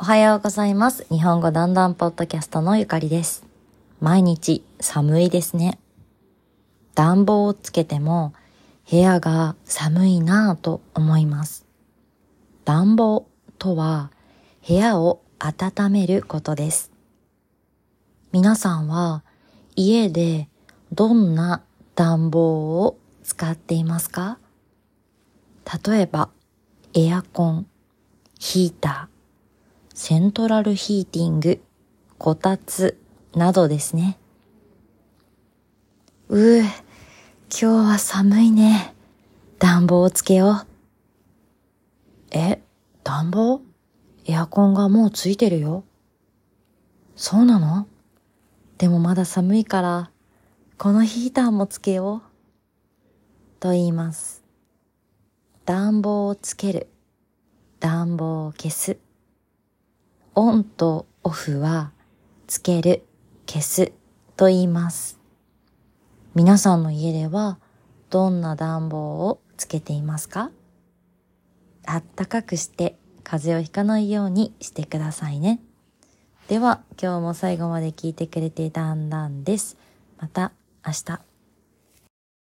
[0.00, 1.04] おはようございます。
[1.10, 3.44] 日本語だんだんポッドキャストのゆかりです。
[4.00, 5.80] 毎日寒いですね。
[6.94, 8.32] 暖房をつけても
[8.88, 11.66] 部屋が寒いなぁと思います。
[12.64, 13.26] 暖房
[13.58, 14.12] とは
[14.68, 16.92] 部屋を温めることです。
[18.30, 19.24] 皆さんは
[19.74, 20.48] 家で
[20.92, 21.64] どんな
[21.96, 24.38] 暖房を使っていますか？
[25.84, 26.30] 例えば
[26.94, 27.66] エアコン、
[28.38, 29.17] ヒーター、
[30.00, 31.60] セントラルヒーティング、
[32.18, 33.00] こたつ
[33.34, 34.16] などですね。
[36.28, 36.70] うぅ、今
[37.50, 38.94] 日は寒いね。
[39.58, 40.66] 暖房をつけよう。
[42.30, 42.62] え、
[43.02, 43.60] 暖房？
[44.26, 45.82] エアコンがもうついてるよ。
[47.16, 47.88] そうなの？
[48.78, 50.12] でもまだ寒いから、
[50.76, 53.58] このヒーターもつけよう。
[53.58, 54.44] と言います。
[55.64, 56.86] 暖房をつける。
[57.80, 58.96] 暖房を消す。
[60.40, 61.90] オンとオフは、
[62.46, 63.02] つける、
[63.48, 63.92] 消す
[64.36, 65.18] と言います。
[66.36, 67.58] 皆さんの家では、
[68.08, 70.52] どんな暖房をつけていますか？
[71.86, 75.58] あったかくして、風邪をひかないようにしてくださいね。
[76.46, 79.76] では、今日も最後まで聞いてくれてだんだんです。
[80.20, 80.52] また
[80.86, 81.27] 明日。